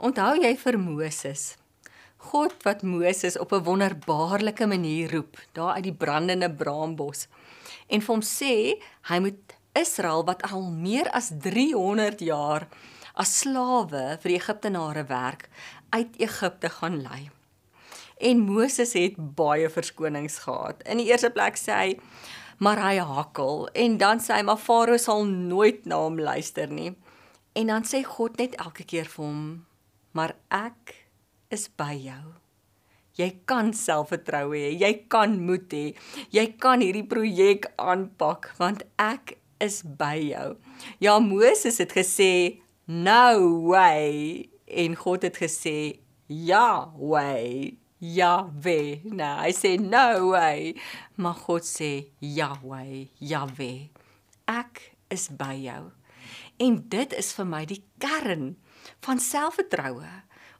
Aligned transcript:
Onthou 0.00 0.38
jy 0.40 0.54
vir 0.56 0.78
Moses? 0.80 1.40
God 2.32 2.54
wat 2.64 2.80
Moses 2.80 3.34
op 3.36 3.50
'n 3.52 3.64
wonderbaarlike 3.64 4.66
manier 4.66 5.12
roep 5.12 5.36
daar 5.52 5.74
uit 5.74 5.84
die 5.84 5.98
brandende 6.04 6.48
braambos 6.50 7.26
en 7.86 8.00
vir 8.00 8.14
hom 8.14 8.22
sê 8.22 8.80
hy 9.10 9.18
moet 9.18 9.52
Israel 9.74 10.24
wat 10.24 10.42
al 10.42 10.62
meer 10.62 11.10
as 11.12 11.28
300 11.38 12.20
jaar 12.20 12.66
as 13.14 13.38
slawe 13.40 14.16
vir 14.22 14.28
die 14.32 14.40
Egiptenare 14.40 15.04
werk 15.04 15.48
uit 15.90 16.16
Egipte 16.16 16.68
gaan 16.68 17.02
lei. 17.02 17.30
En 18.16 18.38
Moses 18.38 18.92
het 18.92 19.34
baie 19.36 19.68
verskonings 19.68 20.38
gehad. 20.38 20.82
In 20.88 20.96
die 20.96 21.10
eerste 21.12 21.30
plek 21.30 21.56
sê 21.56 21.72
hy 21.72 22.00
maar 22.58 22.80
hy 22.80 22.96
hakkel 22.96 23.68
en 23.74 23.98
dan 23.98 24.18
sê 24.18 24.32
hy 24.32 24.42
maar 24.42 24.64
Farao 24.64 24.96
sal 24.96 25.24
nooit 25.24 25.84
na 25.84 25.96
hom 25.96 26.18
luister 26.18 26.68
nie. 26.72 26.96
En 27.52 27.66
dan 27.66 27.84
sê 27.84 28.02
God 28.04 28.38
net 28.38 28.54
elke 28.54 28.84
keer 28.84 29.04
vir 29.04 29.24
hom 29.24 29.66
maar 30.16 30.36
ek 30.50 30.94
is 31.50 31.68
by 31.78 31.94
jou. 31.98 32.36
Jy 33.18 33.28
kan 33.50 33.74
selfvertroue 33.76 34.56
hê, 34.56 34.70
jy 34.80 34.92
kan 35.12 35.34
moed 35.44 35.72
hê. 35.74 35.92
Jy 36.32 36.46
kan 36.62 36.80
hierdie 36.84 37.06
projek 37.10 37.68
aanpak 37.80 38.52
want 38.60 38.86
ek 39.02 39.36
is 39.60 39.82
by 39.84 40.16
jou. 40.30 40.54
Ja 41.02 41.18
Moses 41.20 41.82
het 41.82 41.92
gesê 41.96 42.62
no 42.86 43.68
way 43.68 44.48
en 44.66 44.96
God 44.96 45.26
het 45.28 45.36
gesê 45.42 46.00
ja 46.28 46.88
way. 46.96 47.76
Yahweh. 48.00 49.04
Nou, 49.04 49.34
hy 49.44 49.52
sê 49.52 49.76
no 49.76 50.32
way. 50.32 50.72
Maar 51.20 51.36
God 51.44 51.68
sê 51.68 52.08
Yahweh, 52.24 53.10
Yahweh. 53.20 53.90
Ek 54.48 54.80
is 55.12 55.28
by 55.36 55.52
jou. 55.60 55.90
En 56.60 56.80
dit 56.92 57.16
is 57.16 57.32
vir 57.36 57.48
my 57.48 57.62
die 57.68 57.82
kern 58.00 58.54
van 59.06 59.20
selfvertroue 59.22 60.10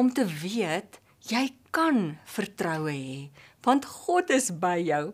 om 0.00 0.12
te 0.14 0.24
weet 0.24 1.00
jy 1.30 1.48
kan 1.74 2.18
vertroue 2.28 2.92
hê 2.92 3.30
want 3.62 3.86
God 3.86 4.30
is 4.34 4.50
by 4.58 4.76
jou. 4.82 5.12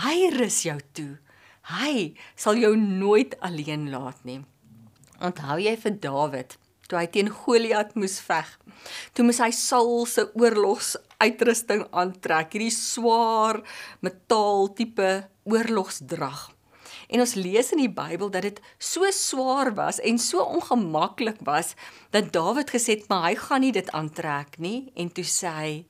Hy 0.00 0.16
rus 0.38 0.62
jou 0.64 0.78
toe. 0.96 1.12
Hy 1.68 2.14
sal 2.36 2.58
jou 2.60 2.72
nooit 2.80 3.36
alleen 3.44 3.90
laat 3.92 4.20
nie. 4.24 4.40
Onthou 5.20 5.58
jy 5.60 5.74
vir 5.80 5.98
Dawid 6.00 6.56
toe 6.88 6.98
hy 7.00 7.06
teen 7.08 7.30
Goliat 7.32 7.94
moes 7.96 8.18
veg? 8.24 8.48
Toe 9.16 9.24
moes 9.24 9.40
hy 9.40 9.50
Saul 9.56 10.04
se 10.08 10.26
oorlogsuitrusting 10.36 11.86
aantrek, 11.96 12.52
hierdie 12.52 12.72
swaar 12.74 13.62
metaal 14.04 14.68
tipe 14.76 15.12
oorlogsdrag. 15.48 16.53
En 17.08 17.20
ons 17.20 17.34
lees 17.34 17.72
in 17.72 17.82
die 17.82 17.92
Bybel 17.92 18.30
dat 18.30 18.42
dit 18.46 18.60
so 18.78 19.10
swaar 19.10 19.74
was 19.74 20.00
en 20.00 20.18
so 20.18 20.42
ongemaklik 20.42 21.42
was 21.44 21.74
dat 22.10 22.32
Dawid 22.32 22.70
gesê 22.70 22.98
het, 22.98 23.08
"Maar 23.08 23.28
hy 23.28 23.34
gaan 23.34 23.60
nie 23.60 23.72
dit 23.72 23.90
aantrek 23.90 24.58
nie." 24.58 24.92
En 24.94 25.12
toe 25.12 25.24
sê 25.24 25.48
hy, 25.48 25.84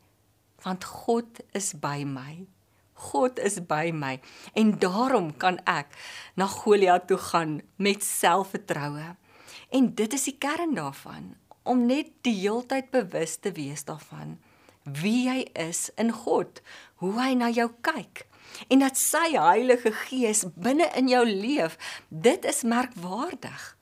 "Want 0.63 0.85
God 0.85 1.41
is 1.53 1.73
by 1.73 2.05
my." 2.07 2.47
God 2.95 3.39
is 3.39 3.59
by 3.67 3.91
my 3.95 4.21
en 4.55 4.79
daarom 4.79 5.37
kan 5.37 5.59
ek 5.67 5.87
na 6.37 6.47
Goliat 6.47 7.07
toe 7.07 7.19
gaan 7.19 7.61
met 7.77 8.05
selfvertroue. 8.05 9.17
En 9.71 9.95
dit 9.95 10.13
is 10.13 10.25
die 10.25 10.37
kern 10.39 10.75
daarvan 10.75 11.35
om 11.63 11.87
net 11.87 12.13
die 12.23 12.37
heeltyd 12.41 12.91
bewus 12.91 13.37
te 13.37 13.53
wees 13.53 13.85
daarvan 13.85 14.39
wie 14.85 15.25
jy 15.29 15.39
is 15.57 15.89
in 15.97 16.13
God, 16.13 16.61
hoe 17.01 17.15
hy 17.17 17.33
na 17.39 17.49
jou 17.49 17.71
kyk 17.85 18.27
en 18.69 18.83
dat 18.85 18.99
sy 18.99 19.35
Heilige 19.35 19.93
Gees 20.05 20.45
binne 20.55 20.89
in 20.99 21.09
jou 21.11 21.25
leef, 21.27 21.77
dit 22.09 22.45
is 22.45 22.63
merkwaardig. 22.63 23.77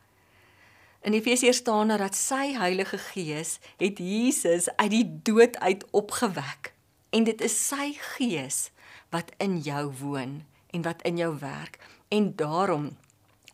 In 1.02 1.16
Efesiërs 1.18 1.62
staan 1.62 1.90
daar 1.90 2.04
dat 2.06 2.16
sy 2.16 2.54
Heilige 2.54 2.98
Gees 2.98 3.58
het 3.76 3.98
Jesus 3.98 4.68
uit 4.76 4.90
die 4.90 5.06
dood 5.22 5.58
uit 5.58 5.84
opgewek. 5.90 6.72
En 7.10 7.24
dit 7.24 7.40
is 7.40 7.56
sy 7.68 7.92
Gees 8.14 8.70
wat 9.10 9.34
in 9.42 9.58
jou 9.60 9.90
woon 10.00 10.42
en 10.72 10.82
wat 10.86 11.02
in 11.02 11.18
jou 11.20 11.34
werk. 11.38 11.78
En 12.08 12.32
daarom 12.36 12.92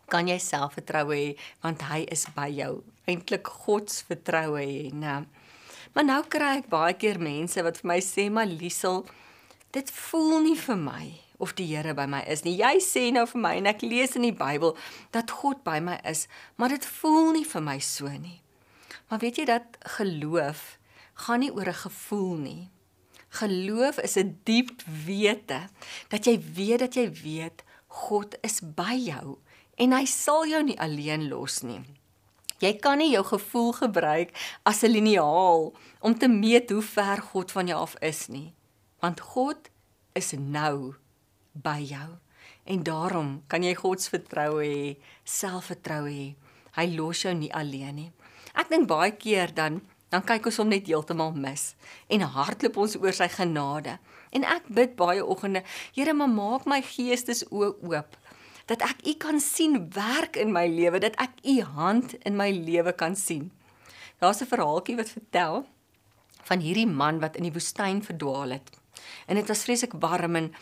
kan 0.08 0.28
jy 0.28 0.38
selfvertroue 0.40 1.16
hê 1.16 1.32
want 1.64 1.82
hy 1.88 2.04
is 2.12 2.26
by 2.36 2.48
jou. 2.52 2.82
Eintlik 3.08 3.48
God 3.64 3.90
se 3.90 4.04
vertroue 4.08 4.60
hê 4.60 4.92
nê 4.92 5.18
maar 5.94 6.04
nou 6.04 6.20
kry 6.30 6.58
ek 6.60 6.68
baie 6.70 6.94
keer 6.94 7.18
mense 7.18 7.62
wat 7.64 7.80
vir 7.80 7.88
my 7.90 7.98
sê 8.04 8.28
maar 8.30 8.46
Liesel 8.46 9.00
dit 9.70 9.90
voel 9.90 10.40
nie 10.40 10.56
vir 10.56 10.78
my 10.80 11.06
of 11.38 11.54
die 11.54 11.68
Here 11.70 11.94
by 11.94 12.06
my 12.10 12.22
is 12.26 12.42
nie. 12.42 12.56
Jy 12.58 12.80
sê 12.82 13.04
nou 13.14 13.24
vir 13.30 13.42
my 13.42 13.52
en 13.60 13.68
ek 13.70 13.84
lees 13.86 14.16
in 14.18 14.26
die 14.26 14.34
Bybel 14.34 14.74
dat 15.14 15.30
God 15.40 15.62
by 15.66 15.78
my 15.82 15.98
is, 16.08 16.26
maar 16.56 16.72
dit 16.74 16.86
voel 16.98 17.32
nie 17.36 17.46
vir 17.46 17.64
my 17.64 17.78
so 17.84 18.10
nie. 18.10 18.40
Maar 19.08 19.22
weet 19.22 19.40
jy 19.40 19.46
dat 19.48 19.78
geloof 19.98 20.76
gaan 21.26 21.40
nie 21.40 21.52
oor 21.52 21.68
'n 21.68 21.82
gevoel 21.84 22.36
nie. 22.36 22.70
Geloof 23.40 23.98
is 23.98 24.16
'n 24.16 24.40
diep 24.44 24.82
wete 25.06 25.68
dat 26.08 26.24
jy 26.24 26.40
weet 26.54 26.78
dat 26.78 26.94
jy 26.94 27.10
weet 27.12 27.62
God 27.86 28.36
is 28.42 28.60
by 28.60 28.96
jou 28.96 29.38
en 29.76 29.92
hy 29.92 30.04
sal 30.04 30.46
jou 30.46 30.62
nie 30.62 30.78
alleen 30.80 31.28
los 31.28 31.62
nie. 31.62 31.84
Jy 32.58 32.78
kan 32.80 32.98
nie 32.98 33.12
jou 33.12 33.24
gevoel 33.24 33.72
gebruik 33.72 34.30
as 34.64 34.82
'n 34.82 34.90
liniaal 34.90 35.74
om 36.00 36.18
te 36.18 36.28
meet 36.28 36.70
hoe 36.70 36.82
ver 36.82 37.22
God 37.22 37.52
van 37.52 37.66
jou 37.66 37.80
af 37.80 37.94
is 38.00 38.28
nie 38.28 38.57
want 39.00 39.20
God 39.20 39.70
is 40.18 40.32
nou 40.32 40.94
by 41.52 41.78
jou 41.82 42.08
en 42.68 42.82
daarom 42.84 43.30
kan 43.48 43.64
jy 43.64 43.74
God 43.78 44.02
se 44.02 44.12
vertroue 44.12 44.64
hê, 44.64 44.96
selfvertroue 45.24 46.12
hê. 46.12 46.26
Hy 46.76 46.86
los 46.94 47.24
jou 47.24 47.32
nie 47.34 47.50
alleen 47.56 47.96
nie. 47.96 48.10
Ek 48.58 48.68
dink 48.68 48.88
baie 48.90 49.14
keer 49.16 49.54
dan 49.54 49.80
dan 50.08 50.22
kyk 50.24 50.46
ons 50.48 50.56
hom 50.56 50.70
net 50.72 50.86
heeltemal 50.88 51.34
mis 51.36 51.74
en 52.08 52.24
hardloop 52.24 52.78
ons 52.80 52.96
oor 52.96 53.12
sy 53.12 53.28
genade. 53.28 53.98
En 54.32 54.44
ek 54.44 54.68
bid 54.72 54.94
baie 54.96 55.20
oggende, 55.24 55.62
Here, 55.92 56.14
maak 56.16 56.64
my 56.68 56.80
geestes 56.84 57.44
oop 57.52 58.16
dat 58.68 58.84
ek 58.84 59.04
U 59.08 59.14
kan 59.20 59.40
sien 59.40 59.78
werk 59.96 60.36
in 60.36 60.52
my 60.52 60.66
lewe, 60.68 61.00
dat 61.00 61.16
ek 61.16 61.40
U 61.44 61.60
hand 61.64 62.14
in 62.28 62.36
my 62.36 62.50
lewe 62.52 62.92
kan 62.92 63.16
sien. 63.16 63.50
Daar's 64.20 64.42
'n 64.42 64.52
verhaaltjie 64.52 64.96
wat 64.96 65.08
vertel 65.08 65.66
van 66.44 66.60
hierdie 66.60 66.86
man 66.86 67.20
wat 67.20 67.36
in 67.36 67.42
die 67.42 67.52
woestyn 67.52 68.02
verdwaal 68.02 68.50
het. 68.50 68.77
En 69.26 69.36
dit 69.36 69.48
was 69.48 69.64
vreeslik 69.64 69.92
warm 70.00 70.36
en 70.36 70.52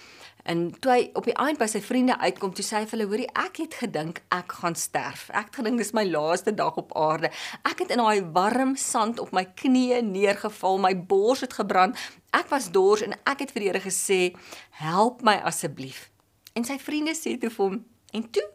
en 0.47 0.71
toe 0.81 0.91
hy 0.93 1.11
op 1.19 1.25
die 1.27 1.35
eind 1.43 1.59
by 1.59 1.67
sy 1.67 1.81
vriende 1.83 2.15
uitkom, 2.23 2.53
toe 2.55 2.63
sê 2.63 2.77
hy 2.79 2.87
vir 2.87 2.93
hulle: 2.95 3.07
"Hoorie, 3.11 3.29
ek 3.35 3.57
het 3.65 3.75
gedink 3.75 4.21
ek 4.31 4.53
gaan 4.61 4.77
sterf. 4.79 5.29
Ek 5.31 5.49
het 5.51 5.57
gedink 5.57 5.79
dis 5.79 5.93
my 5.93 6.05
laaste 6.05 6.55
dag 6.55 6.77
op 6.77 6.95
aarde. 6.97 7.31
Ek 7.65 7.79
het 7.83 7.91
in 7.91 7.99
daai 7.99 8.23
warm 8.33 8.77
sand 8.77 9.19
op 9.19 9.33
my 9.33 9.45
knieë 9.45 10.03
neergeval, 10.03 10.79
my 10.79 10.95
bors 10.95 11.41
het 11.41 11.53
gebrand. 11.53 11.99
Ek 12.31 12.49
was 12.49 12.71
dors 12.71 13.03
en 13.03 13.17
ek 13.25 13.39
het 13.41 13.51
vir 13.51 13.61
die 13.61 13.69
Here 13.69 13.81
gesê: 13.81 14.37
"Help 14.71 15.23
my 15.23 15.35
asseblief." 15.43 16.11
En 16.55 16.65
sy 16.65 16.79
vriende 16.79 17.15
sê 17.15 17.39
toe 17.41 17.51
vir 17.51 17.65
hom: 17.65 17.85
"En 18.13 18.31
toe 18.31 18.47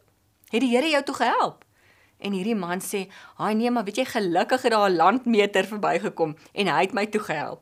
het 0.51 0.61
die 0.61 0.71
Here 0.71 0.89
jou 0.89 1.03
toe 1.03 1.15
gehelp?" 1.15 1.65
En 2.21 2.31
hierdie 2.31 2.55
man 2.55 2.79
sê: 2.79 3.07
"Haai 3.35 3.55
nee, 3.55 3.71
maar 3.71 3.83
weet 3.83 3.97
jy 3.97 4.05
gelukkig 4.05 4.61
het 4.61 4.71
daar 4.71 4.89
'n 4.89 4.95
landmeter 4.95 5.65
verbygekom 5.65 6.35
en 6.53 6.67
hy 6.67 6.81
het 6.81 6.93
my 6.93 7.05
toe 7.05 7.21
gehelp." 7.21 7.61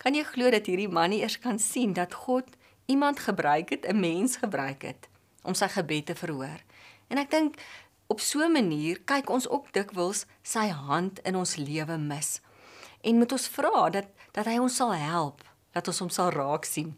Kan 0.00 0.16
jy 0.16 0.24
glo 0.24 0.48
dat 0.48 0.64
hierdie 0.70 0.88
man 0.88 1.12
nie 1.12 1.20
eers 1.20 1.36
kan 1.38 1.58
sien 1.60 1.92
dat 1.92 2.14
God 2.24 2.48
iemand 2.88 3.20
gebruik 3.20 3.68
het, 3.68 3.84
'n 3.84 4.00
mens 4.00 4.36
gebruik 4.40 4.82
het 4.82 5.08
om 5.44 5.54
sy 5.54 5.68
gebed 5.68 6.06
te 6.06 6.14
verhoor? 6.14 6.60
En 7.08 7.18
ek 7.18 7.30
dink 7.30 7.60
op 8.06 8.20
so 8.20 8.40
'n 8.40 8.52
manier 8.52 9.00
kyk 9.04 9.28
ons 9.30 9.48
ook 9.48 9.72
dikwels 9.72 10.24
sy 10.42 10.68
hand 10.68 11.18
in 11.18 11.36
ons 11.36 11.56
lewe 11.56 11.96
mis. 11.98 12.40
En 13.00 13.18
moet 13.18 13.32
ons 13.32 13.48
vra 13.48 13.90
dat 13.90 14.06
dat 14.32 14.46
hy 14.46 14.58
ons 14.58 14.76
sal 14.76 14.94
help, 14.94 15.44
dat 15.72 15.86
ons 15.86 15.98
hom 15.98 16.08
sal 16.08 16.30
raak 16.30 16.64
sien. 16.64 16.96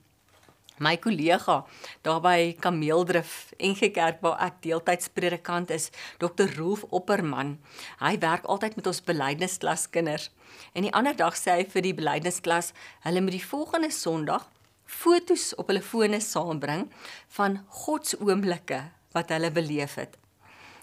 My 0.81 0.97
kollega 0.97 1.65
daar 2.03 2.21
by 2.25 2.55
Kameeldrif 2.61 3.53
NG 3.59 3.91
Kerk 3.93 4.23
waar 4.25 4.39
ek 4.41 4.63
deeltyds 4.65 5.11
predikant 5.13 5.71
is, 5.71 5.91
Dr. 6.23 6.49
Rolf 6.57 6.87
Opperman. 6.89 7.59
Hy 8.01 8.17
werk 8.23 8.49
altyd 8.49 8.79
met 8.79 8.89
ons 8.89 9.03
belydensklas 9.05 9.89
kinders. 9.93 10.31
En 10.73 10.87
die 10.87 10.95
ander 10.97 11.17
dag 11.17 11.37
sê 11.37 11.59
hy 11.61 11.69
vir 11.69 11.85
die 11.85 11.95
belydensklas, 11.97 12.73
hulle 13.05 13.21
moet 13.21 13.37
die 13.37 13.45
volgende 13.45 13.93
Sondag 13.93 14.49
fotos 14.93 15.53
op 15.61 15.71
hulle 15.71 15.83
fone 15.85 16.21
saambring 16.21 16.89
van 17.37 17.63
God 17.83 18.09
se 18.09 18.19
oomblikke 18.21 18.83
wat 19.17 19.33
hulle 19.33 19.53
beleef 19.53 19.97
het. 20.01 20.17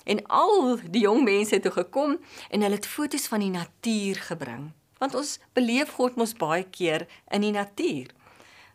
En 0.10 0.22
al 0.34 0.80
die 0.90 1.04
jong 1.06 1.24
mense 1.26 1.54
het 1.58 1.66
toe 1.66 1.76
gekom 1.76 2.18
en 2.50 2.66
hulle 2.66 2.80
het 2.80 2.88
fotos 2.90 3.28
van 3.30 3.44
die 3.46 3.54
natuur 3.54 4.22
gebring. 4.30 4.70
Want 5.00 5.16
ons 5.16 5.38
beleef 5.56 5.94
God 5.98 6.18
mos 6.20 6.34
baie 6.36 6.66
keer 6.66 7.06
in 7.32 7.46
die 7.46 7.54
natuur. 7.56 8.10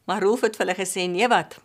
Maar 0.05 0.23
Rolf 0.23 0.45
het 0.45 0.57
vir 0.57 0.67
hulle 0.67 0.77
gesê: 0.77 1.09
"Nee 1.09 1.29
wat? 1.29 1.61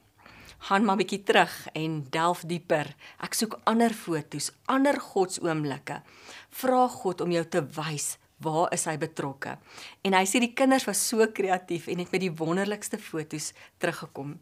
Gaan 0.68 0.86
maar 0.86 1.00
bietjie 1.00 1.24
terug 1.24 1.68
en 1.74 2.06
delf 2.10 2.44
dieper. 2.48 2.96
Ek 3.20 3.34
soek 3.34 3.60
ander 3.64 3.94
fotos, 3.94 4.52
ander 4.66 5.00
godsoomblikke. 5.00 6.02
Vra 6.50 6.88
God 6.88 7.22
om 7.22 7.32
jou 7.32 7.46
te 7.46 7.62
wys 7.64 8.18
waar 8.38 8.74
is 8.74 8.86
hy 8.86 8.98
betrokke?" 8.98 9.58
En 10.04 10.14
hy 10.14 10.26
sê 10.26 10.40
die 10.40 10.54
kinders 10.54 10.86
was 10.86 11.08
so 11.08 11.28
kreatief 11.28 11.88
en 11.88 12.00
het 12.00 12.12
met 12.12 12.22
die 12.22 12.36
wonderlikste 12.36 12.98
fotos 12.98 13.54
teruggekom. 13.78 14.40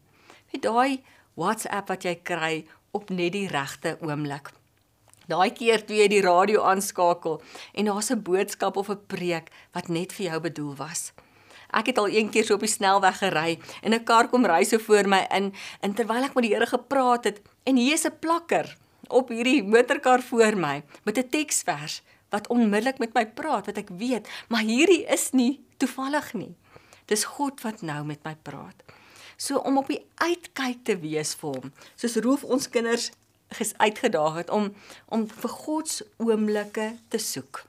Met 0.52 0.62
daai 0.62 1.02
WhatsApp 1.34 1.88
wat 1.88 2.04
jy 2.04 2.14
kry 2.22 2.66
op 2.90 3.10
net 3.10 3.32
die 3.32 3.48
regte 3.48 3.98
oomblik. 4.00 4.52
Daai 5.28 5.50
keer 5.50 5.82
toe 5.84 5.96
jy 5.96 6.08
die 6.08 6.22
radio 6.24 6.62
aanskakel 6.62 7.42
en 7.74 7.84
daar's 7.84 8.10
'n 8.10 8.22
boodskap 8.22 8.76
of 8.76 8.88
'n 8.90 9.06
preek 9.06 9.50
wat 9.72 9.88
net 9.88 10.12
vir 10.12 10.26
jou 10.26 10.40
bedoel 10.40 10.74
was. 10.76 11.12
Ek 11.70 11.86
het 11.86 11.98
al 11.98 12.08
een 12.08 12.30
keer 12.30 12.44
so 12.44 12.54
op 12.54 12.64
die 12.64 12.70
snelweg 12.70 13.18
gery 13.18 13.58
en 13.82 13.94
'n 13.94 14.04
kar 14.04 14.28
kom 14.28 14.46
ry 14.46 14.64
so 14.64 14.78
voor 14.78 15.08
my 15.08 15.26
in 15.30 15.54
en 15.80 15.94
terwyl 15.94 16.24
ek 16.24 16.34
met 16.34 16.44
die 16.44 16.54
Here 16.54 16.66
gepraat 16.66 17.24
het 17.24 17.40
en 17.64 17.76
hier 17.76 17.94
is 17.94 18.06
'n 18.06 18.18
plakker 18.20 18.76
op 19.08 19.28
hierdie 19.28 19.62
motorkar 19.62 20.22
voor 20.22 20.56
my 20.56 20.82
met 21.04 21.18
'n 21.18 21.28
teksvers 21.28 22.02
wat 22.30 22.48
onmiddellik 22.48 22.98
met 22.98 23.14
my 23.14 23.26
praat 23.26 23.66
wat 23.66 23.76
ek 23.76 23.88
weet, 23.88 24.28
maar 24.48 24.60
hierdie 24.60 25.04
is 25.06 25.30
nie 25.32 25.60
toevallig 25.76 26.32
nie. 26.32 26.54
Dis 27.08 27.24
God 27.24 27.60
wat 27.64 27.80
nou 27.82 28.04
met 28.04 28.24
my 28.24 28.36
praat. 28.42 28.82
So 29.36 29.56
om 29.56 29.78
op 29.78 29.88
die 29.88 30.04
uitkyk 30.14 30.84
te 30.84 30.98
wees 30.98 31.34
vir 31.34 31.54
hom. 31.56 31.72
Soos 31.96 32.16
roof 32.16 32.44
ons 32.44 32.68
kinders 32.68 33.10
uitgedaag 33.76 34.34
het 34.34 34.50
om 34.50 34.74
om 35.08 35.28
vir 35.28 35.50
God 35.50 35.88
se 35.88 36.06
oomblikke 36.16 36.96
te 37.08 37.18
soek. 37.18 37.64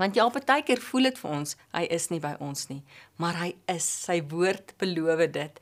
Want 0.00 0.16
ja, 0.16 0.24
baie 0.32 0.64
keer 0.64 0.80
voel 0.80 1.10
dit 1.10 1.18
vir 1.20 1.32
ons 1.36 1.56
hy 1.76 1.82
is 1.92 2.08
nie 2.08 2.20
by 2.22 2.32
ons 2.40 2.70
nie, 2.70 2.80
maar 3.20 3.36
hy 3.36 3.50
is. 3.68 3.84
Sy 4.06 4.20
woord 4.30 4.72
beloof 4.80 5.26
dit 5.34 5.60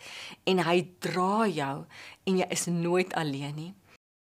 en 0.53 0.63
hy 0.63 0.79
dra 1.03 1.49
jou 1.51 1.75
en 2.31 2.39
jy 2.39 2.47
is 2.55 2.69
nooit 2.71 3.15
alleen 3.19 3.57
nie. 3.59 3.73